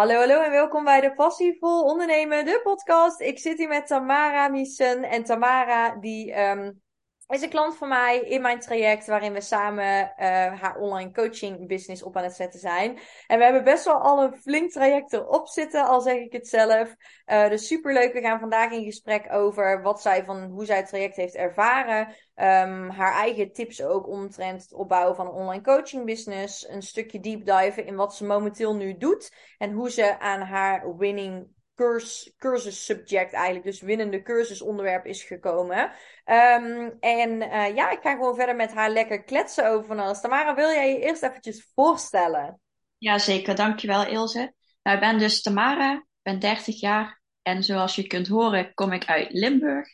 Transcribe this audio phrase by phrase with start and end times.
[0.00, 3.20] Hallo, hallo en welkom bij de Passievol Ondernemen, de podcast.
[3.20, 6.82] Ik zit hier met Tamara Miesen en Tamara die um,
[7.30, 10.26] is een klant van mij in mijn traject waarin we samen uh,
[10.60, 12.98] haar online coaching business op aan het zetten zijn.
[13.26, 16.48] En we hebben best wel al een flink traject erop zitten, al zeg ik het
[16.48, 16.94] zelf.
[17.26, 18.12] Uh, dus superleuk.
[18.12, 22.06] We gaan vandaag in gesprek over wat zij van hoe zij het traject heeft ervaren.
[22.06, 26.68] Um, haar eigen tips ook omtrent het opbouwen van een online coaching business.
[26.68, 29.32] Een stukje deep dive in wat ze momenteel nu doet.
[29.58, 31.46] En hoe ze aan haar winning
[31.80, 35.78] cursus, cursus subject eigenlijk, dus winnende cursusonderwerp is gekomen.
[36.24, 40.20] Um, en uh, ja, ik ga gewoon verder met haar lekker kletsen over van alles.
[40.20, 42.60] Tamara, wil jij je eerst eventjes voorstellen?
[42.98, 44.54] Jazeker, dankjewel Ilse.
[44.82, 49.04] Nou, ik ben dus Tamara, ben 30 jaar en zoals je kunt horen kom ik
[49.04, 49.88] uit Limburg.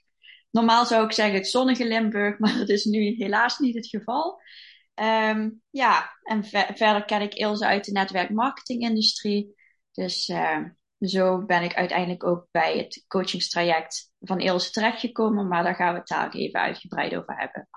[0.51, 4.41] Normaal zou ik zeggen het zonnige Limburg, maar dat is nu helaas niet het geval.
[4.95, 9.55] Um, ja, en ver verder ken ik Ilse uit de netwerkmarketingindustrie.
[9.93, 10.65] Dus uh,
[11.01, 15.49] zo ben ik uiteindelijk ook bij het coachingstraject van Ilse terechtgekomen.
[15.49, 17.69] Maar daar gaan we het daar even uitgebreid over hebben.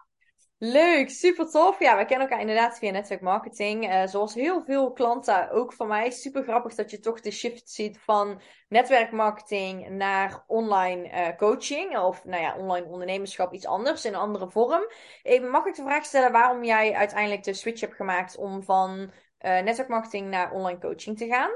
[0.61, 1.79] Leuk, super tof.
[1.79, 3.91] Ja, we kennen elkaar inderdaad via netwerkmarketing.
[3.91, 6.11] Uh, zoals heel veel klanten ook van mij.
[6.11, 11.97] Super grappig dat je toch de shift ziet van netwerkmarketing naar online uh, coaching.
[11.97, 14.91] Of nou ja, online ondernemerschap, iets anders in een andere vorm.
[15.23, 18.99] Even, mag ik de vraag stellen waarom jij uiteindelijk de switch hebt gemaakt om van
[18.99, 21.51] uh, netwerkmarketing naar online coaching te gaan?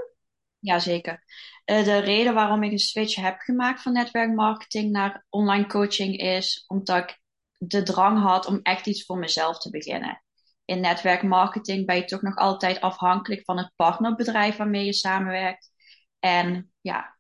[0.64, 1.24] Jazeker.
[1.66, 6.64] Uh, de reden waarom ik een switch heb gemaakt van netwerkmarketing naar online coaching is
[6.68, 7.20] omdat ik
[7.58, 10.24] de drang had om echt iets voor mezelf te beginnen.
[10.66, 15.70] In netwerkmarketing ben je toch nog altijd afhankelijk van het partnerbedrijf waarmee je samenwerkt.
[16.20, 17.18] En ja,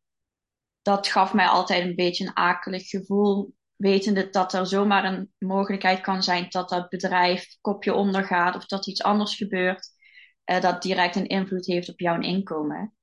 [0.81, 6.01] dat gaf mij altijd een beetje een akelig gevoel, wetende dat er zomaar een mogelijkheid
[6.01, 9.89] kan zijn dat dat bedrijf kopje ondergaat of dat iets anders gebeurt,
[10.45, 12.93] uh, dat direct een invloed heeft op jouw inkomen.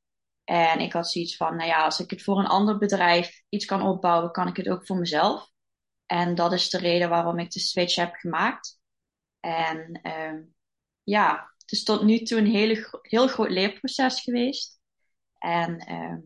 [0.50, 3.64] En ik had zoiets van, nou ja, als ik het voor een ander bedrijf iets
[3.64, 5.50] kan opbouwen, kan ik het ook voor mezelf.
[6.06, 8.80] En dat is de reden waarom ik de switch heb gemaakt.
[9.40, 10.40] En uh,
[11.02, 14.80] ja, het is tot nu toe een hele, heel groot leerproces geweest.
[15.38, 16.16] En uh,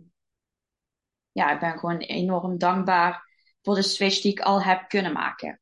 [1.32, 3.30] ja, ik ben gewoon enorm dankbaar
[3.62, 5.60] voor de switch die ik al heb kunnen maken.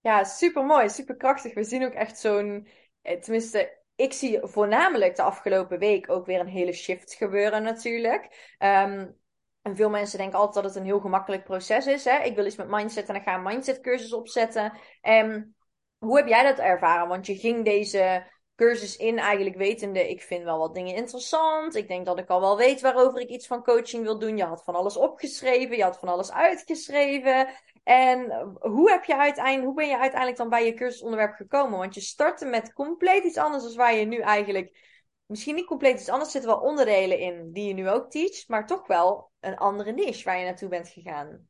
[0.00, 1.54] Ja, super mooi, super krachtig.
[1.54, 2.68] We zien ook echt zo'n,
[3.02, 8.54] eh, tenminste, ik zie voornamelijk de afgelopen week ook weer een hele shift gebeuren natuurlijk.
[8.58, 9.16] Um,
[9.62, 12.04] en veel mensen denken altijd dat het een heel gemakkelijk proces is.
[12.04, 12.18] Hè?
[12.18, 14.72] Ik wil iets met mindset en dan ga een mindset cursus opzetten.
[15.00, 15.56] En
[15.98, 17.08] hoe heb jij dat ervaren?
[17.08, 18.26] Want je ging deze
[18.58, 21.74] cursus in eigenlijk wetende, ik vind wel wat dingen interessant.
[21.74, 24.36] Ik denk dat ik al wel weet waarover ik iets van coaching wil doen.
[24.36, 27.48] Je had van alles opgeschreven, je had van alles uitgeschreven.
[27.84, 31.78] En hoe, heb je uiteindelijk, hoe ben je uiteindelijk dan bij je cursusonderwerp gekomen?
[31.78, 34.86] Want je startte met compleet iets anders dan waar je nu eigenlijk...
[35.26, 38.66] Misschien niet compleet iets anders, zitten wel onderdelen in die je nu ook teach, maar
[38.66, 41.48] toch wel een andere niche waar je naartoe bent gegaan.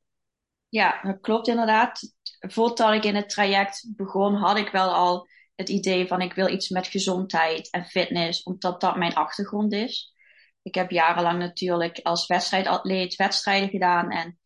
[0.69, 2.01] Ja, dat klopt inderdaad.
[2.39, 5.27] Voordat ik in het traject begon, had ik wel al
[5.59, 10.15] het idee van ik wil iets met gezondheid en fitness, omdat dat mijn achtergrond is.
[10.63, 14.39] Ik heb jarenlang natuurlijk als wedstrijdatleet wedstrijden gedaan en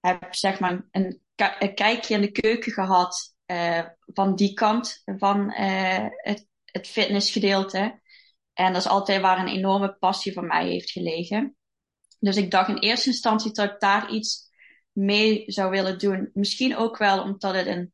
[0.00, 1.20] heb zeg maar een,
[1.58, 8.00] een kijkje in de keuken gehad uh, van die kant van uh, het, het fitnessgedeelte.
[8.52, 11.56] En dat is altijd waar een enorme passie van mij heeft gelegen.
[12.18, 14.50] Dus ik dacht in eerste instantie dat ik daar iets
[14.92, 16.30] mee zou willen doen.
[16.32, 17.93] Misschien ook wel omdat het een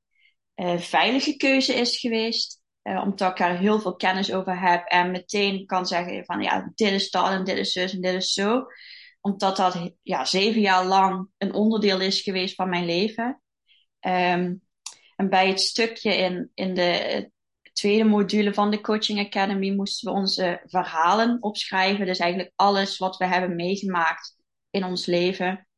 [0.61, 2.61] uh, veilige keuze is geweest.
[2.83, 6.73] Uh, omdat ik daar heel veel kennis over heb en meteen kan zeggen van ja,
[6.75, 8.67] dit is dat en dit is zus en dit is zo.
[9.21, 13.43] Omdat dat ja, zeven jaar lang een onderdeel is geweest van mijn leven.
[14.01, 14.63] Um,
[15.17, 17.31] en bij het stukje in, in de
[17.73, 22.07] tweede module van de Coaching Academy moesten we onze verhalen opschrijven.
[22.07, 24.37] Dus eigenlijk alles wat we hebben meegemaakt
[24.71, 25.69] in ons leven.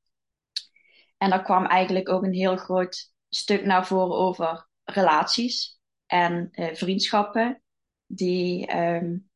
[1.19, 6.75] En daar kwam eigenlijk ook een heel groot stuk naar voren over relaties en uh,
[6.75, 7.63] vriendschappen.
[8.07, 9.31] Die, um,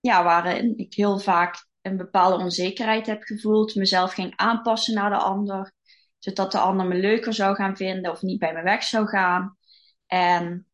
[0.00, 3.74] ja, waarin ik heel vaak een bepaalde onzekerheid heb gevoeld.
[3.74, 5.72] Mezelf ging aanpassen naar de ander.
[6.18, 9.56] Zodat de ander me leuker zou gaan vinden of niet bij me weg zou gaan.
[10.06, 10.66] En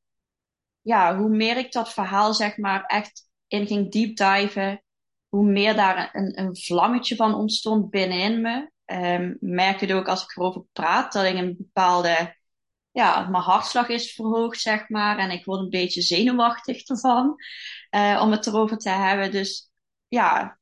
[0.81, 4.83] ja, hoe meer ik dat verhaal zeg maar echt in ging deep diven,
[5.29, 8.73] hoe meer daar een, een vlammetje van ontstond binnenin me.
[8.85, 12.37] Um, merk het ook als ik erover praat, dat ik een bepaalde,
[12.95, 15.19] ja, mijn hartslag is verhoogd, zeg maar.
[15.19, 17.35] En ik word een beetje zenuwachtig ervan,
[17.91, 19.31] uh, om het erover te hebben.
[19.31, 19.71] Dus
[20.09, 20.59] ja,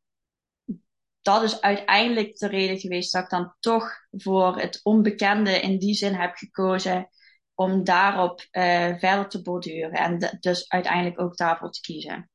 [1.22, 5.94] dat is uiteindelijk de reden geweest dat ik dan toch voor het onbekende in die
[5.94, 7.08] zin heb gekozen
[7.54, 12.30] om daarop uh, verder te borduren en dus uiteindelijk ook daarvoor te kiezen.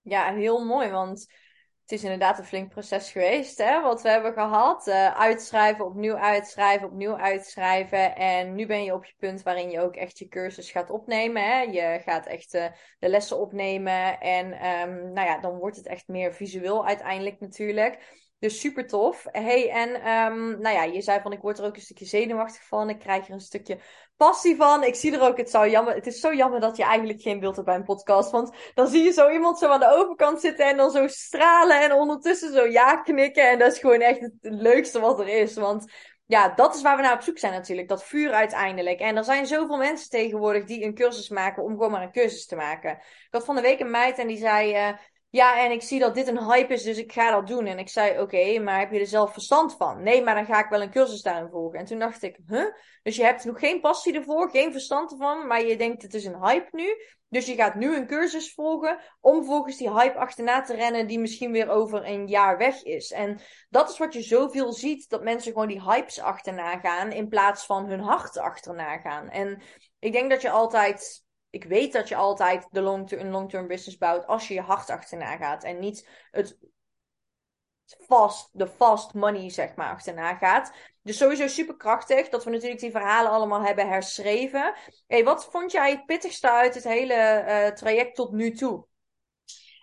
[0.00, 1.26] Ja, heel mooi, want
[1.92, 4.86] het is inderdaad een flink proces geweest, hè, wat we hebben gehad.
[4.86, 8.16] Uh, uitschrijven, opnieuw uitschrijven, opnieuw uitschrijven.
[8.16, 11.42] En nu ben je op je punt waarin je ook echt je cursus gaat opnemen.
[11.42, 11.60] Hè.
[11.60, 12.64] Je gaat echt uh,
[12.98, 14.20] de lessen opnemen.
[14.20, 17.98] En um, nou ja, dan wordt het echt meer visueel uiteindelijk natuurlijk.
[18.42, 19.26] Dus super tof.
[19.30, 22.62] Hey, en um, nou ja, je zei van ik word er ook een stukje zenuwachtig
[22.62, 22.88] van.
[22.88, 23.78] Ik krijg er een stukje
[24.16, 24.84] passie van.
[24.84, 27.40] Ik zie er ook, het, zou jammer, het is zo jammer dat je eigenlijk geen
[27.40, 28.30] beeld hebt bij een podcast.
[28.30, 31.82] Want dan zie je zo iemand zo aan de overkant zitten en dan zo stralen
[31.82, 33.50] en ondertussen zo ja knikken.
[33.50, 35.54] En dat is gewoon echt het leukste wat er is.
[35.54, 35.92] Want
[36.26, 37.88] ja, dat is waar we naar op zoek zijn natuurlijk.
[37.88, 39.00] Dat vuur uiteindelijk.
[39.00, 42.46] En er zijn zoveel mensen tegenwoordig die een cursus maken om gewoon maar een cursus
[42.46, 42.90] te maken.
[42.90, 44.88] Ik had van de week een meid en die zei...
[44.88, 44.96] Uh,
[45.32, 47.66] ja, en ik zie dat dit een hype is, dus ik ga dat doen.
[47.66, 50.02] En ik zei, oké, maar heb je er zelf verstand van?
[50.02, 51.78] Nee, maar dan ga ik wel een cursus daarin volgen.
[51.78, 52.66] En toen dacht ik, huh?
[53.02, 56.24] Dus je hebt nog geen passie ervoor, geen verstand ervan, maar je denkt, het is
[56.24, 56.96] een hype nu.
[57.28, 61.18] Dus je gaat nu een cursus volgen om volgens die hype achterna te rennen die
[61.18, 63.10] misschien weer over een jaar weg is.
[63.10, 63.40] En
[63.70, 67.66] dat is wat je zoveel ziet, dat mensen gewoon die hypes achterna gaan in plaats
[67.66, 69.28] van hun hart achterna gaan.
[69.28, 69.62] En
[69.98, 73.98] ik denk dat je altijd ik weet dat je altijd de long een long-term business
[73.98, 75.64] bouwt als je je hart achterna gaat.
[75.64, 76.58] En niet het
[77.84, 80.72] fast, de fast money, zeg maar, achterna gaat.
[81.02, 84.74] Dus sowieso super krachtig dat we natuurlijk die verhalen allemaal hebben herschreven.
[85.06, 88.86] Hey, wat vond jij het pittigste uit het hele uh, traject tot nu toe?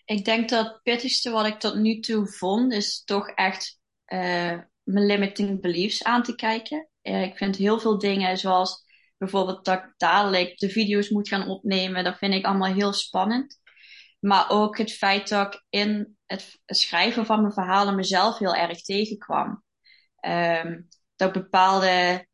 [0.06, 4.60] Ik denk dat het pittigste wat ik tot nu toe vond, is toch echt uh,
[4.84, 6.90] mijn limiting beliefs aan te kijken.
[7.02, 8.88] Uh, ik vind heel veel dingen zoals
[9.20, 13.58] bijvoorbeeld dat ik dadelijk de video's moet gaan opnemen, dat vind ik allemaal heel spannend.
[14.20, 18.82] Maar ook het feit dat ik in het schrijven van mijn verhalen mezelf heel erg
[18.82, 19.64] tegenkwam.
[20.26, 22.28] Um, dat bepaalde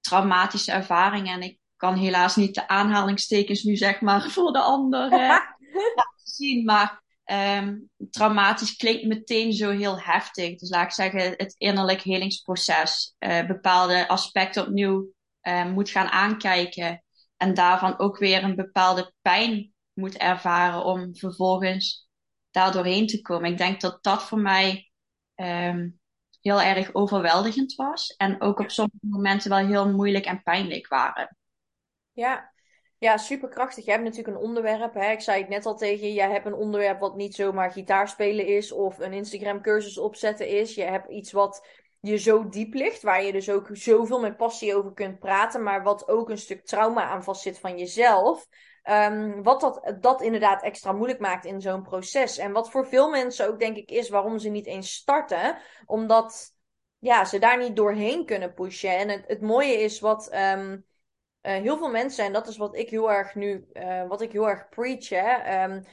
[0.00, 5.10] traumatische ervaringen, en ik kan helaas niet de aanhalingstekens nu zeg maar voor de ander
[5.96, 10.58] laten zien, maar um, traumatisch klinkt meteen zo heel heftig.
[10.58, 15.16] Dus laat ik zeggen, het innerlijk helingsproces, uh, bepaalde aspecten opnieuw
[15.48, 17.04] uh, moet gaan aankijken.
[17.36, 22.08] En daarvan ook weer een bepaalde pijn moet ervaren om vervolgens
[22.50, 23.50] daar doorheen te komen.
[23.50, 24.90] Ik denk dat dat voor mij
[25.34, 26.00] um,
[26.40, 28.14] heel erg overweldigend was.
[28.16, 31.36] En ook op sommige momenten wel heel moeilijk en pijnlijk waren.
[32.12, 32.52] Ja,
[32.98, 33.84] ja, superkrachtig.
[33.84, 34.94] Je hebt natuurlijk een onderwerp.
[34.94, 35.10] Hè?
[35.10, 36.12] Ik zei het net al tegen je.
[36.12, 40.74] Jij hebt een onderwerp wat niet zomaar gitaarspelen is of een Instagram cursus opzetten is.
[40.74, 41.66] Je hebt iets wat
[42.08, 45.82] je zo diep ligt, waar je dus ook zoveel met passie over kunt praten, maar
[45.82, 48.46] wat ook een stuk trauma aan vast zit van jezelf.
[48.84, 52.38] Um, wat dat, dat inderdaad extra moeilijk maakt in zo'n proces.
[52.38, 56.54] En wat voor veel mensen ook denk ik is waarom ze niet eens starten, omdat
[56.98, 58.96] ja, ze daar niet doorheen kunnen pushen.
[58.96, 60.84] En het, het mooie is wat um,
[61.42, 64.32] uh, heel veel mensen, en dat is wat ik heel erg nu, uh, wat ik
[64.32, 65.84] heel erg preach, hè, um,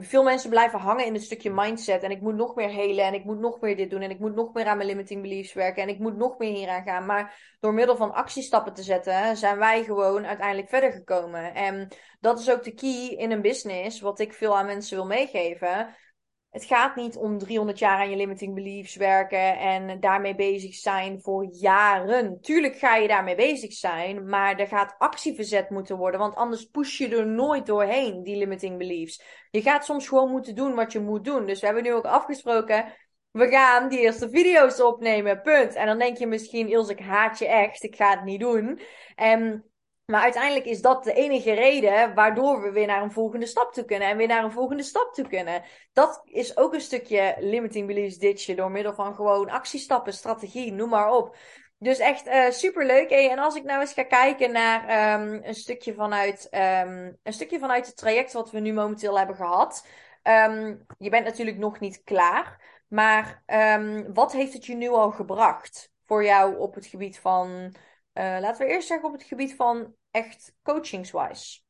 [0.00, 2.02] veel mensen blijven hangen in het stukje mindset.
[2.02, 3.04] En ik moet nog meer helen.
[3.04, 4.00] En ik moet nog meer dit doen.
[4.00, 5.82] En ik moet nog meer aan mijn limiting beliefs werken.
[5.82, 7.06] En ik moet nog meer hieraan gaan.
[7.06, 11.54] Maar door middel van actiestappen te zetten, zijn wij gewoon uiteindelijk verder gekomen.
[11.54, 11.88] En
[12.20, 14.00] dat is ook de key in een business.
[14.00, 15.96] Wat ik veel aan mensen wil meegeven
[16.50, 21.20] het gaat niet om 300 jaar aan je limiting beliefs werken en daarmee bezig zijn
[21.20, 22.40] voor jaren.
[22.40, 26.64] Tuurlijk ga je daarmee bezig zijn, maar er gaat actie verzet moeten worden, want anders
[26.64, 29.22] push je er nooit doorheen, die limiting beliefs.
[29.50, 31.46] Je gaat soms gewoon moeten doen wat je moet doen.
[31.46, 32.92] Dus we hebben nu ook afgesproken,
[33.30, 35.74] we gaan die eerste video's opnemen, punt.
[35.74, 38.80] En dan denk je misschien, Ilse, ik haat je echt, ik ga het niet doen.
[39.14, 39.64] En
[40.10, 43.84] maar uiteindelijk is dat de enige reden waardoor we weer naar een volgende stap toe
[43.84, 44.08] kunnen.
[44.08, 45.62] En weer naar een volgende stap toe kunnen.
[45.92, 48.56] Dat is ook een stukje limiting beliefs ditchen.
[48.56, 51.36] Door middel van gewoon actiestappen, strategie, noem maar op.
[51.78, 53.10] Dus echt uh, super leuk.
[53.10, 57.58] En als ik nou eens ga kijken naar um, een, stukje vanuit, um, een stukje
[57.58, 59.86] vanuit het traject wat we nu momenteel hebben gehad.
[60.22, 62.66] Um, je bent natuurlijk nog niet klaar.
[62.88, 63.42] Maar
[64.12, 67.74] wat heeft het je nu al gebracht voor jou op het gebied van
[68.18, 71.60] uh, laten we eerst zeggen op het gebied van echt coachingswise.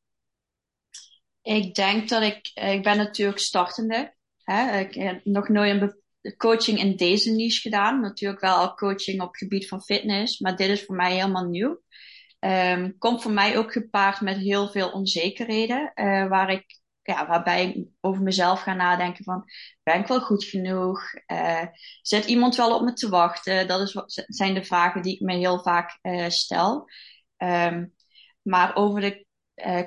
[1.41, 4.15] Ik denk dat ik, eh, ik ben natuurlijk startende.
[4.43, 4.79] Hè?
[4.79, 7.99] Ik heb nog nooit een coaching in deze niche gedaan.
[7.99, 11.45] Natuurlijk wel al coaching op het gebied van fitness, maar dit is voor mij helemaal
[11.45, 11.81] nieuw.
[12.39, 17.65] Um, komt voor mij ook gepaard met heel veel onzekerheden, uh, waar ik ja, waarbij
[17.65, 19.43] ik over mezelf ga nadenken van,
[19.83, 21.01] ben ik wel goed genoeg?
[21.27, 21.65] Uh,
[22.01, 23.67] zit iemand wel op me te wachten?
[23.67, 26.89] Dat is zijn de vragen die ik me heel vaak stel.
[27.37, 27.93] Um,
[28.49, 29.25] maar over de
[29.55, 29.81] uh,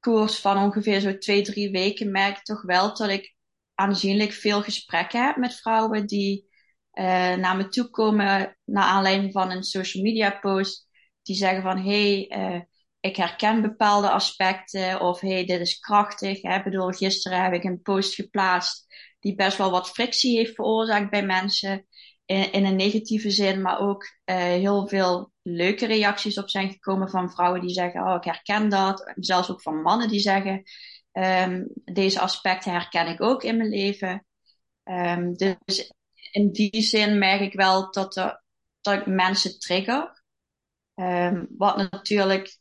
[0.00, 3.34] koers van ongeveer zo twee, drie weken merk ik toch wel dat ik
[3.74, 6.52] aanzienlijk veel gesprekken heb met vrouwen die
[7.36, 10.88] naar me toe komen naar aanleiding van een social media post.
[11.22, 12.28] Die zeggen van, hey,
[13.00, 16.42] ik herken bepaalde aspecten of hey, dit is krachtig.
[16.42, 18.86] Ik bedoel, gisteren heb ik een post geplaatst
[19.20, 21.86] die best wel wat frictie heeft veroorzaakt bij mensen.
[22.24, 27.30] In, in een negatieve zin, maar ook heel veel leuke reacties op zijn gekomen van
[27.30, 29.12] vrouwen die zeggen: Oh, ik herken dat.
[29.16, 30.62] Zelfs ook van mannen die zeggen:
[31.12, 34.26] um, Deze aspecten herken ik ook in mijn leven.
[34.84, 35.92] Um, dus
[36.32, 38.42] in die zin merk ik wel dat, er,
[38.80, 40.22] dat ik mensen trigger.
[40.94, 42.58] Um, wat natuurlijk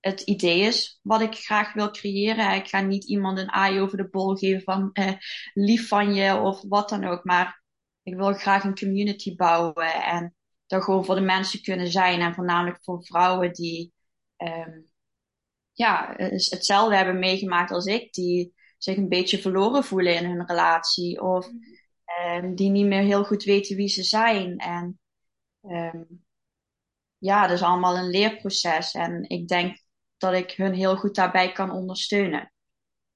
[0.00, 2.54] het idee is wat ik graag wil creëren.
[2.54, 5.12] Ik ga niet iemand een aai over de bol geven van eh,
[5.54, 7.24] lief van je of wat dan ook.
[7.24, 7.62] Maar
[8.02, 10.34] ik wil graag een community bouwen en
[10.68, 12.20] er gewoon voor de mensen kunnen zijn.
[12.20, 13.92] En voornamelijk voor vrouwen die
[14.36, 14.86] um,
[15.72, 18.12] ja, hetzelfde hebben meegemaakt als ik.
[18.12, 21.22] Die zich een beetje verloren voelen in hun relatie.
[21.22, 21.48] Of
[22.36, 24.56] um, die niet meer heel goed weten wie ze zijn.
[24.56, 24.98] En
[25.62, 26.24] um,
[27.18, 28.94] ja, dat is allemaal een leerproces.
[28.94, 29.78] En ik denk
[30.16, 32.52] dat ik hun heel goed daarbij kan ondersteunen.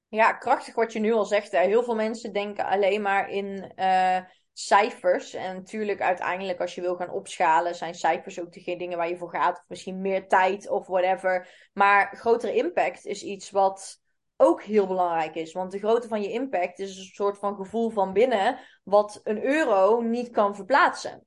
[0.09, 1.51] Ja, krachtig wat je nu al zegt.
[1.51, 4.19] Heel veel mensen denken alleen maar in uh,
[4.53, 5.35] cijfers.
[5.35, 9.17] En natuurlijk, uiteindelijk, als je wil gaan opschalen, zijn cijfers ook de dingen waar je
[9.17, 9.59] voor gaat.
[9.59, 11.49] Of misschien meer tijd of whatever.
[11.73, 14.01] Maar grotere impact is iets wat
[14.37, 15.53] ook heel belangrijk is.
[15.53, 19.45] Want de grootte van je impact is een soort van gevoel van binnen, wat een
[19.45, 21.27] euro niet kan verplaatsen.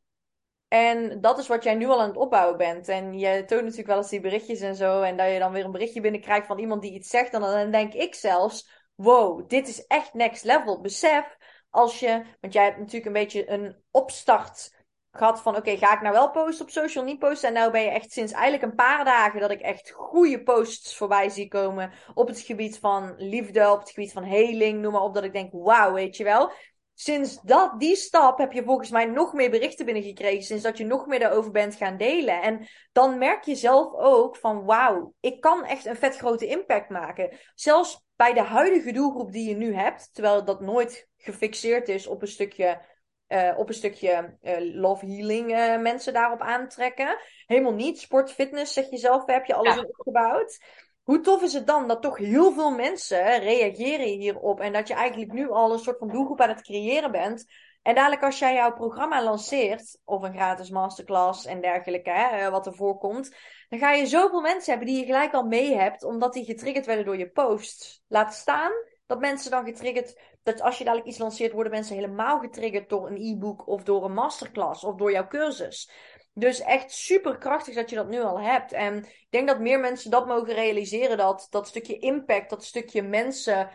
[0.67, 2.88] En dat is wat jij nu al aan het opbouwen bent.
[2.88, 5.01] En je toont natuurlijk wel eens die berichtjes en zo.
[5.01, 7.34] En dat je dan weer een berichtje binnenkrijgt van iemand die iets zegt.
[7.34, 10.82] En dan denk ik zelfs: wow, dit is echt next level.
[10.82, 11.38] Besef
[11.75, 16.01] als je, want jij hebt natuurlijk een beetje een opstart gehad van: oké, ga ik
[16.01, 17.48] nou wel posten op social, niet posten?
[17.48, 20.98] En nou ben je echt sinds eigenlijk een paar dagen dat ik echt goede posts
[20.98, 25.01] voorbij zie komen op het gebied van liefde, op het gebied van heling, noem maar
[25.01, 25.13] op.
[25.13, 26.51] Dat ik denk: wauw, weet je wel
[26.95, 30.43] sinds dat, die stap heb je volgens mij nog meer berichten binnengekregen.
[30.43, 32.41] Sinds dat je nog meer daarover bent gaan delen.
[32.41, 36.89] En dan merk je zelf ook van wauw, ik kan echt een vet grote impact
[36.89, 37.37] maken.
[37.55, 40.13] Zelfs bij de huidige doelgroep die je nu hebt.
[40.13, 42.81] Terwijl dat nooit gefixeerd is op een stukje,
[43.27, 47.17] uh, op een stukje uh, love healing uh, mensen daarop aantrekken.
[47.45, 47.99] Helemaal niet.
[47.99, 49.81] Sport, fitness, zeg je zelf, heb je alles ja.
[49.81, 50.59] opgebouwd.
[51.05, 54.93] Hoe tof is het dan dat toch heel veel mensen reageren hierop en dat je
[54.93, 57.45] eigenlijk nu al een soort van doelgroep aan het creëren bent.
[57.81, 62.50] En dadelijk als jij jouw programma lanceert, of een gratis masterclass en dergelijke, hè, eh,
[62.50, 63.35] wat er voorkomt,
[63.69, 66.85] dan ga je zoveel mensen hebben die je gelijk al mee hebt, omdat die getriggerd
[66.85, 68.03] werden door je posts.
[68.07, 68.71] Laat staan
[69.05, 73.07] dat mensen dan getriggerd, dat als je dadelijk iets lanceert, worden mensen helemaal getriggerd door
[73.07, 75.89] een e-book of door een masterclass of door jouw cursus.
[76.37, 78.71] Dus echt super krachtig dat je dat nu al hebt.
[78.71, 81.17] En ik denk dat meer mensen dat mogen realiseren.
[81.17, 83.69] Dat dat stukje impact, dat stukje mensen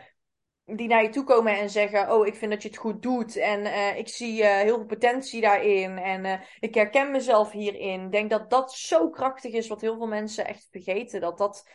[0.65, 3.37] die naar je toe komen en zeggen: Oh, ik vind dat je het goed doet.
[3.37, 5.99] En uh, ik zie uh, heel veel potentie daarin.
[5.99, 8.05] En uh, ik herken mezelf hierin.
[8.05, 11.21] Ik denk dat dat zo krachtig is, wat heel veel mensen echt vergeten.
[11.21, 11.69] Dat dat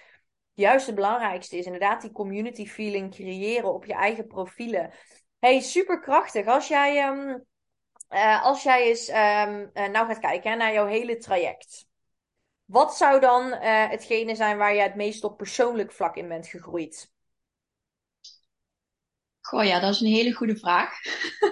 [0.54, 1.66] juist het belangrijkste is.
[1.66, 4.94] Inderdaad, die community feeling creëren op je eigen profielen.
[5.40, 6.46] Hey, super krachtig.
[6.46, 7.08] Als jij.
[7.08, 7.46] Um,
[8.10, 11.88] uh, als jij eens um, uh, nou gaat kijken hè, naar jouw hele traject.
[12.66, 16.48] Wat zou dan uh, hetgene zijn waar je het meest op persoonlijk vlak in bent
[16.48, 17.14] gegroeid?
[19.42, 21.00] Goh ja, dat is een hele goede vraag.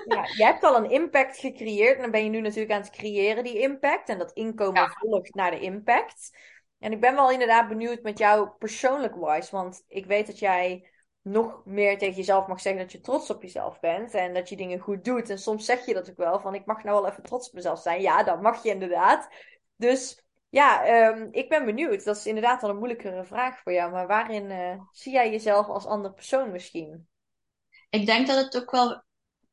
[0.06, 1.96] ja, je hebt al een impact gecreëerd.
[1.96, 4.10] En dan ben je nu natuurlijk aan het creëren, die impact.
[4.10, 4.96] En dat inkomen ja.
[5.00, 6.38] volgt naar de impact.
[6.80, 9.52] En ik ben wel inderdaad benieuwd met jou persoonlijk wise.
[9.52, 10.92] Want ik weet dat jij
[11.24, 14.56] nog meer tegen jezelf mag zeggen dat je trots op jezelf bent en dat je
[14.56, 15.30] dingen goed doet.
[15.30, 17.54] En soms zeg je dat ook wel, van ik mag nou wel even trots op
[17.54, 18.02] mezelf zijn.
[18.02, 19.30] Ja, dat mag je inderdaad.
[19.76, 22.04] Dus ja, um, ik ben benieuwd.
[22.04, 23.92] Dat is inderdaad wel een moeilijkere vraag voor jou.
[23.92, 27.08] Maar waarin uh, zie jij jezelf als ander persoon misschien?
[27.90, 29.04] Ik denk dat het ook wel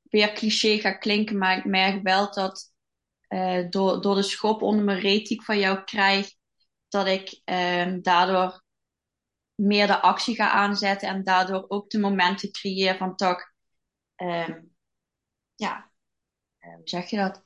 [0.02, 2.72] weer cliché gaat klinken, maar ik merk wel dat
[3.28, 6.30] uh, door, door de schop onder mijn reet die ik van jou krijg,
[6.88, 8.62] dat ik uh, daardoor
[9.60, 13.52] meer de actie ga aanzetten en daardoor ook de momenten creëer van toch,
[14.16, 14.74] um,
[15.54, 15.90] ja,
[16.60, 17.44] uh, hoe zeg je dat?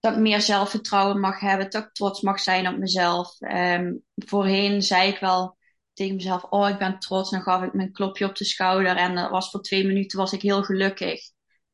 [0.00, 3.40] Dat ik meer zelfvertrouwen mag hebben, dat ik trots mag zijn op mezelf.
[3.40, 5.58] Um, voorheen zei ik wel
[5.92, 9.14] tegen mezelf, oh ik ben trots, dan gaf ik een klopje op de schouder en
[9.14, 11.20] dat was voor twee minuten was ik heel gelukkig.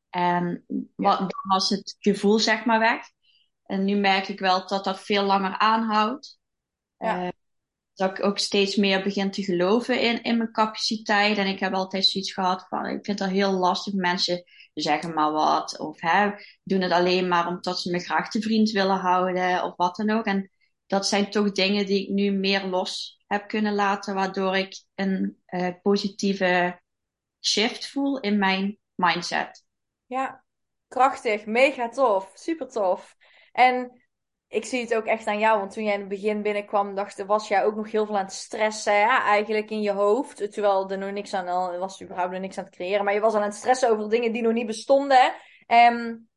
[0.09, 3.01] En wat, dan was het gevoel zeg maar weg.
[3.65, 6.39] En nu merk ik wel dat dat veel langer aanhoudt.
[6.97, 7.23] Ja.
[7.23, 7.29] Uh,
[7.93, 11.37] dat ik ook steeds meer begin te geloven in, in mijn capaciteit.
[11.37, 13.93] En ik heb altijd zoiets gehad van, ik vind het heel lastig.
[13.93, 15.79] Mensen zeggen maar wat.
[15.79, 16.31] Of hè,
[16.63, 19.63] doen het alleen maar omdat ze me graag te vriend willen houden.
[19.63, 20.25] Of wat dan ook.
[20.25, 20.51] En
[20.87, 24.15] dat zijn toch dingen die ik nu meer los heb kunnen laten.
[24.15, 26.81] Waardoor ik een uh, positieve
[27.45, 29.65] shift voel in mijn mindset.
[30.05, 30.43] Ja,
[30.87, 31.45] krachtig.
[31.45, 32.31] Mega tof.
[32.33, 33.15] Super tof.
[33.51, 34.02] En
[34.53, 37.25] ik zie het ook echt aan jou, want toen jij in het begin binnenkwam, dacht,
[37.25, 40.51] was jij ook nog heel veel aan het stressen, ja, eigenlijk in je hoofd.
[40.51, 43.33] Terwijl er nog niks aan, was überhaupt nog niks aan het creëren, maar je was
[43.33, 45.33] al aan het stressen over dingen die nog niet bestonden.
[45.67, 46.27] En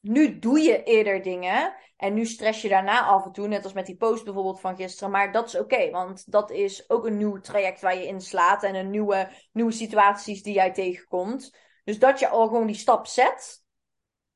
[0.00, 3.72] nu doe je eerder dingen en nu stress je daarna af en toe, net als
[3.72, 5.10] met die post bijvoorbeeld van gisteren.
[5.10, 8.74] Maar dat is oké, want dat is ook een nieuw traject waar je inslaat en
[8.74, 11.56] een nieuwe, nieuwe situaties die jij tegenkomt.
[11.84, 13.59] Dus dat je al gewoon die stap zet,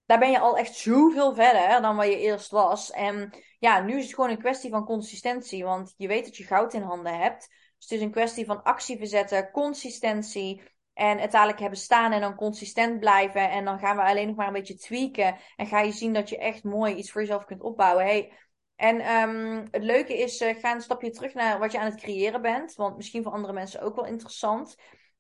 [0.07, 2.91] daar ben je al echt zoveel verder dan waar je eerst was.
[2.91, 6.45] En ja, nu is het gewoon een kwestie van consistentie, want je weet dat je
[6.45, 7.49] goud in handen hebt.
[7.49, 10.63] Dus het is een kwestie van actie verzetten, consistentie.
[10.93, 13.51] En uiteindelijk hebben staan en dan consistent blijven.
[13.51, 15.37] En dan gaan we alleen nog maar een beetje tweaken.
[15.57, 18.05] En ga je zien dat je echt mooi iets voor jezelf kunt opbouwen.
[18.05, 18.33] Hey,
[18.77, 22.01] en um, het leuke is, uh, ga een stapje terug naar wat je aan het
[22.01, 22.75] creëren bent.
[22.75, 24.77] Want misschien voor andere mensen ook wel interessant.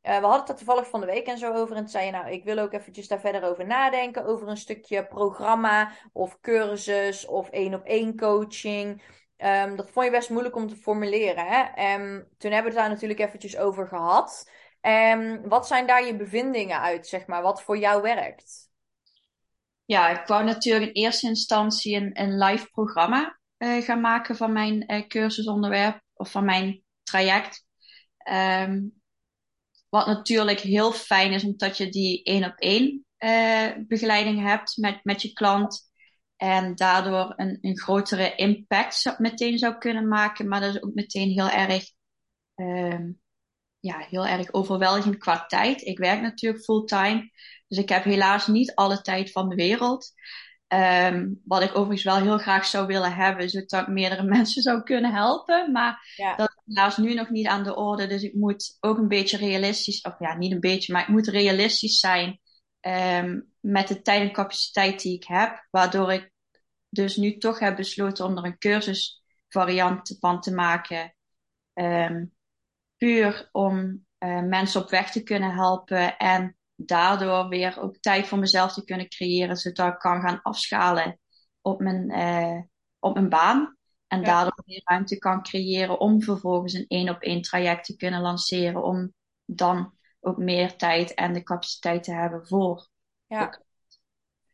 [0.06, 1.76] Uh, we hadden het er toevallig van de week en zo over.
[1.76, 4.26] En toen zei je, nou, ik wil ook eventjes daar verder over nadenken.
[4.26, 9.02] Over een stukje programma of cursus of één op één coaching.
[9.36, 11.46] Um, dat vond je best moeilijk om te formuleren.
[11.46, 11.62] Hè?
[11.62, 14.50] En toen hebben we het daar natuurlijk eventjes over gehad.
[14.80, 17.42] En wat zijn daar je bevindingen uit, zeg maar?
[17.42, 18.70] Wat voor jou werkt?
[19.84, 24.52] Ja, ik wou natuurlijk in eerste instantie een, een live programma uh, gaan maken van
[24.52, 27.64] mijn uh, cursusonderwerp of van mijn traject.
[28.30, 29.02] Um,
[29.94, 35.00] wat natuurlijk heel fijn is, omdat je die één op één uh, begeleiding hebt met,
[35.02, 35.92] met je klant.
[36.36, 40.48] En daardoor een, een grotere impact meteen zou kunnen maken.
[40.48, 41.90] Maar dat is ook meteen heel erg,
[42.56, 43.08] uh,
[43.80, 45.80] ja, heel erg overweldigend qua tijd.
[45.80, 47.30] Ik werk natuurlijk fulltime.
[47.68, 50.12] Dus ik heb helaas niet alle tijd van de wereld.
[50.74, 54.82] Um, wat ik overigens wel heel graag zou willen hebben, zodat ik meerdere mensen zou
[54.82, 55.72] kunnen helpen.
[55.72, 56.36] Maar ja.
[56.36, 58.06] dat is helaas nu nog niet aan de orde.
[58.06, 61.28] Dus ik moet ook een beetje realistisch, of ja, niet een beetje, maar ik moet
[61.28, 62.40] realistisch zijn
[62.80, 65.66] um, met de tijd en capaciteit die ik heb.
[65.70, 66.32] Waardoor ik
[66.88, 71.14] dus nu toch heb besloten om er een cursusvariant van te maken.
[71.74, 72.32] Um,
[72.96, 78.38] puur om uh, mensen op weg te kunnen helpen en daardoor weer ook tijd voor
[78.38, 81.20] mezelf te kunnen creëren, zodat ik kan gaan afschalen
[81.60, 82.60] op mijn, uh,
[82.98, 83.76] op mijn baan.
[84.06, 84.26] En ja.
[84.26, 88.82] daardoor meer ruimte kan creëren om vervolgens een één op één traject te kunnen lanceren.
[88.82, 89.12] Om
[89.44, 92.88] dan ook meer tijd en de capaciteit te hebben voor.
[93.26, 93.62] Ja.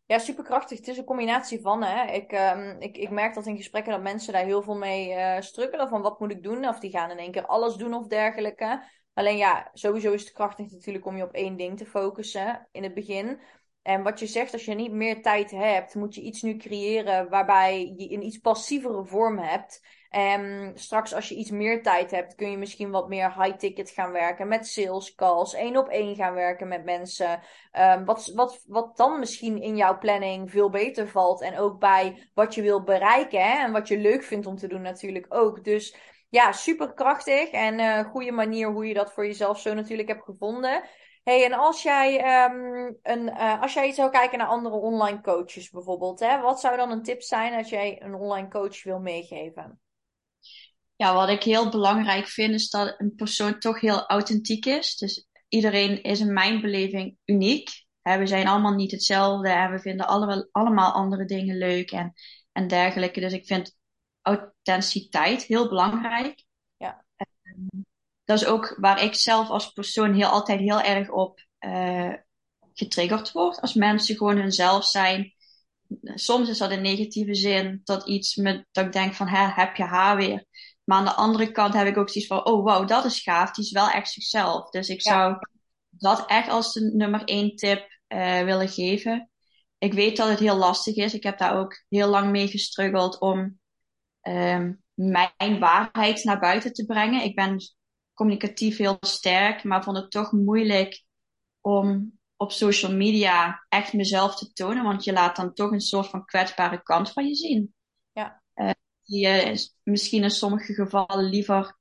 [0.06, 0.78] Ja, superkrachtig.
[0.78, 1.83] Het is een combinatie van.
[1.83, 2.12] Hè.
[2.12, 5.40] Ik, um, ik, ik merk dat in gesprekken dat mensen daar heel veel mee uh,
[5.40, 5.88] strukkelen.
[5.88, 6.68] Van wat moet ik doen?
[6.68, 8.83] Of die gaan in één keer alles doen of dergelijke.
[9.20, 12.83] Alleen ja, sowieso is het krachtig natuurlijk om je op één ding te focussen in
[12.83, 13.40] het begin.
[13.82, 17.28] En wat je zegt, als je niet meer tijd hebt, moet je iets nu creëren
[17.28, 19.80] waarbij je een iets passievere vorm hebt.
[20.10, 23.90] En straks als je iets meer tijd hebt, kun je misschien wat meer high ticket
[23.90, 27.40] gaan werken met sales calls, één op één gaan werken met mensen.
[27.78, 31.42] Um, wat, wat, wat dan misschien in jouw planning veel beter valt.
[31.42, 33.64] En ook bij wat je wil bereiken hè?
[33.64, 35.64] en wat je leuk vindt om te doen natuurlijk ook.
[35.64, 35.96] Dus
[36.28, 40.24] ja, super krachtig en uh, goede manier hoe je dat voor jezelf zo natuurlijk hebt
[40.24, 40.82] gevonden.
[41.22, 45.70] Hey, en als jij, um, een, uh, als jij zou kijken naar andere online coaches
[45.70, 49.80] bijvoorbeeld, hè, wat zou dan een tip zijn als jij een online coach wil meegeven?
[50.96, 54.96] Ja, wat ik heel belangrijk vind is dat een persoon toch heel authentiek is.
[54.96, 57.68] Dus iedereen is in mijn beleving uniek.
[58.02, 62.12] we zijn allemaal niet hetzelfde en we vinden alle, allemaal andere dingen leuk en,
[62.52, 63.20] en dergelijke.
[63.20, 63.76] Dus ik vind
[64.22, 66.44] authenticiteit heel belangrijk.
[66.76, 67.04] Ja.
[67.16, 67.88] Um,
[68.30, 72.12] dat is ook waar ik zelf als persoon heel altijd heel erg op uh,
[72.74, 73.60] getriggerd word.
[73.60, 75.34] Als mensen gewoon hunzelf zijn.
[76.02, 79.76] Soms is dat in negatieve zin dat iets me, dat ik denk van, hè, heb
[79.76, 80.44] je haar weer.
[80.84, 83.50] Maar aan de andere kant heb ik ook zoiets van, oh wow, dat is gaaf.
[83.50, 84.70] Die is wel echt zichzelf.
[84.70, 85.12] Dus ik ja.
[85.12, 85.36] zou
[85.88, 89.30] dat echt als de nummer één tip uh, willen geven.
[89.78, 91.14] Ik weet dat het heel lastig is.
[91.14, 93.58] Ik heb daar ook heel lang mee gestruggeld om
[94.22, 97.24] um, mijn waarheid naar buiten te brengen.
[97.24, 97.60] Ik ben
[98.20, 101.04] communicatief heel sterk, maar vond het toch moeilijk
[101.61, 106.06] om op social media echt mezelf te tonen, want je laat dan toch een soort
[106.06, 107.74] van kwetsbare kant van je zien.
[108.12, 108.42] Ja.
[108.54, 108.70] Uh,
[109.02, 111.78] die je misschien in sommige gevallen liever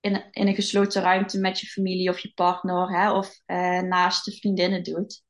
[0.00, 4.24] in, in een gesloten ruimte met je familie of je partner hè, of uh, naast
[4.24, 5.22] de vriendinnen doet.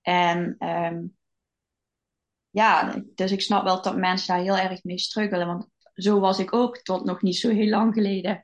[0.00, 1.16] En um,
[2.50, 6.38] ja, dus ik snap wel dat mensen daar heel erg mee struggelen, want zo was
[6.38, 8.40] ik ook tot nog niet zo heel lang geleden.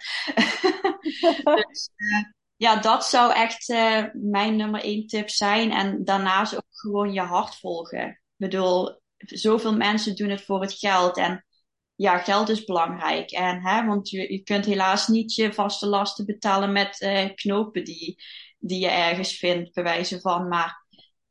[1.55, 2.25] dus uh,
[2.57, 5.71] ja, dat zou echt uh, mijn nummer één tip zijn.
[5.71, 8.09] En daarnaast ook gewoon je hart volgen.
[8.09, 11.17] Ik bedoel, zoveel mensen doen het voor het geld.
[11.17, 11.47] En
[11.95, 13.31] ja, geld is belangrijk.
[13.31, 17.85] En, hè, want je, je kunt helaas niet je vaste lasten betalen met uh, knopen
[17.85, 18.23] die,
[18.59, 20.49] die je ergens vindt, bij wijze van.
[20.49, 20.87] Maar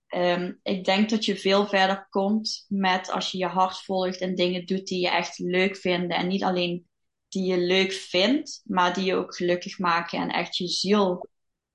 [0.07, 4.35] Ehm, ik denk dat je veel verder komt met als je je hart volgt en
[4.35, 6.13] dingen doet die je echt leuk vindt.
[6.13, 6.87] En niet alleen
[7.27, 11.29] die je leuk vindt, maar die je ook gelukkig maken en echt je ziel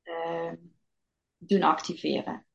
[0.05, 0.53] uh,
[1.37, 2.47] doen activeren.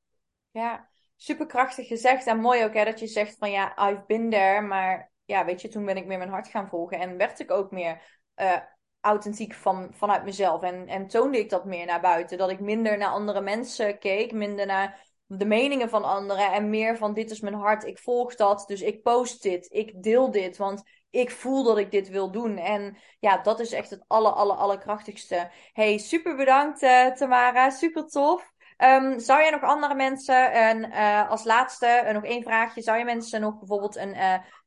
[0.51, 4.61] Ja, superkrachtig gezegd en mooi ook hè, dat je zegt van ja, I've been there,
[4.61, 7.51] maar ja, weet je, toen ben ik meer mijn hart gaan volgen en werd ik
[7.51, 8.57] ook meer uh,
[8.99, 12.37] authentiek van, vanuit mezelf en, en toonde ik dat meer naar buiten.
[12.37, 16.97] Dat ik minder naar andere mensen keek, minder naar de meningen van anderen en meer
[16.97, 20.57] van dit is mijn hart, ik volg dat, dus ik post dit, ik deel dit,
[20.57, 22.57] want ik voel dat ik dit wil doen.
[22.57, 25.51] En ja, dat is echt het aller, aller, allerkrachtigste.
[25.73, 28.51] Hey, super bedankt uh, Tamara, super tof.
[28.77, 32.97] Um, zou je nog andere mensen, en uh, als laatste uh, nog één vraagje, zou
[32.97, 34.15] je mensen nog bijvoorbeeld een,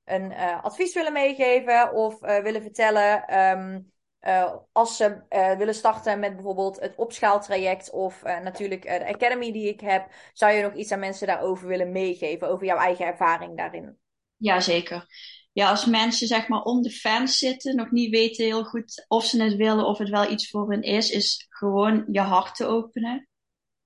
[0.04, 3.38] een advies willen meegeven of willen vertellen?
[3.38, 3.92] Um,
[4.26, 9.52] uh, als ze uh, willen starten met bijvoorbeeld het opschaaltraject of uh, natuurlijk de academy
[9.52, 13.06] die ik heb, zou je nog iets aan mensen daarover willen meegeven, over jouw eigen
[13.06, 13.98] ervaring daarin?
[14.36, 15.06] Jazeker.
[15.52, 19.24] Ja, als mensen zeg maar om de fans zitten, nog niet weten heel goed of
[19.24, 22.66] ze het willen, of het wel iets voor hen is, is gewoon je hart te
[22.66, 23.28] openen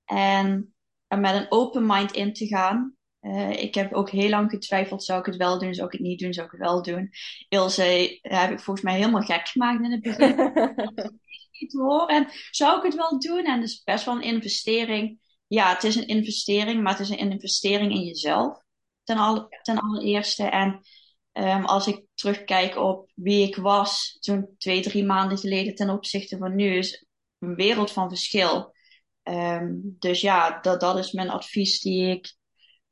[0.05, 0.75] en
[1.07, 2.94] er met een open mind in te gaan.
[3.25, 6.01] Uh, ik heb ook heel lang getwijfeld, zou ik het wel doen, zou ik het
[6.01, 7.09] niet doen, zou ik het wel doen.
[7.49, 10.35] Ilse heb ik volgens mij helemaal gek gemaakt in het begin.
[11.59, 12.07] niet hoor.
[12.07, 13.45] En zou ik het wel doen?
[13.45, 15.19] En het is best wel een investering.
[15.47, 18.57] Ja, het is een investering, maar het is een investering in jezelf.
[19.03, 20.43] Ten, al, ten allereerste.
[20.43, 20.79] En
[21.33, 26.37] um, als ik terugkijk op wie ik was zo'n twee, drie maanden geleden ten opzichte
[26.37, 27.05] van nu, is
[27.39, 28.73] een wereld van verschil.
[29.23, 32.35] Um, dus ja, dat, dat is mijn advies die ik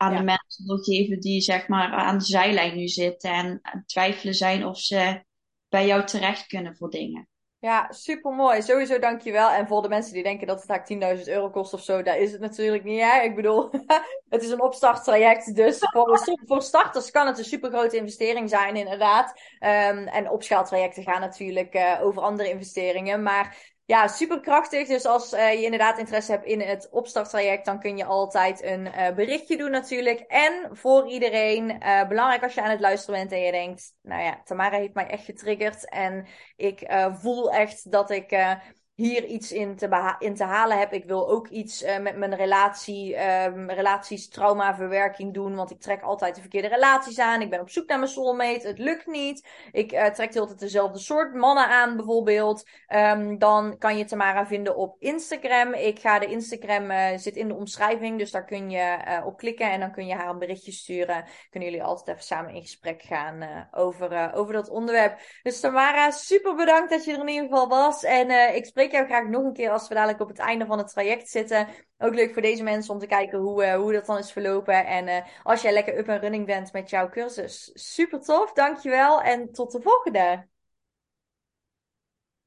[0.03, 4.33] aan de mensen wil geven die zeg maar aan de zijlijn nu zitten en twijfelen
[4.33, 5.23] zijn of ze
[5.69, 7.27] bij jou terecht kunnen voor dingen.
[7.63, 8.61] Ja, super mooi.
[8.61, 9.49] Sowieso dankjewel.
[9.49, 12.17] En voor de mensen die denken dat het eigenlijk 10.000 euro kost of zo, daar
[12.17, 13.01] is het natuurlijk niet.
[13.01, 13.21] Hè?
[13.21, 13.69] Ik bedoel,
[14.29, 15.55] het is een opstarttraject.
[15.55, 19.41] Dus voor, voor starters kan het een super grote investering zijn, inderdaad.
[19.59, 23.23] Um, en opschaaltrajecten gaan natuurlijk uh, over andere investeringen.
[23.23, 24.87] Maar ja, super krachtig.
[24.87, 28.85] Dus als uh, je inderdaad interesse hebt in het opstarttraject, dan kun je altijd een
[28.85, 30.19] uh, berichtje doen natuurlijk.
[30.19, 34.23] En voor iedereen, uh, belangrijk als je aan het luisteren bent en je denkt, nou
[34.23, 35.89] ja, Tamara heeft mij echt getriggerd.
[35.89, 38.57] En ik voel echt dat ik
[38.95, 40.93] hier iets in te, in te halen heb.
[40.93, 45.55] Ik wil ook iets uh, met mijn relatie, um, relaties, traumaverwerking doen.
[45.55, 47.41] Want ik trek altijd de verkeerde relaties aan.
[47.41, 48.67] Ik ben op zoek naar mijn soulmate.
[48.67, 49.47] Het lukt niet.
[49.71, 52.67] Ik uh, trek altijd dezelfde soort mannen aan, bijvoorbeeld.
[52.87, 55.73] Um, dan kan je Tamara vinden op Instagram.
[55.73, 58.17] Ik ga de Instagram uh, zit in de omschrijving.
[58.17, 59.71] Dus daar kun je op klikken.
[59.71, 61.25] En dan kun je haar een berichtje sturen.
[61.49, 65.19] Kunnen jullie altijd even samen in gesprek gaan over, over dat onderwerp.
[65.43, 68.03] Dus Tamara, super bedankt dat je er in ieder geval was.
[68.03, 70.65] En ik spreek spreek jou graag nog een keer als we dadelijk op het einde
[70.65, 71.67] van het traject zitten.
[71.97, 74.85] Ook leuk voor deze mensen om te kijken hoe, uh, hoe dat dan is verlopen.
[74.85, 77.71] En uh, als jij lekker up en running bent met jouw cursus.
[77.73, 80.52] Super tof, dankjewel en tot de volgende.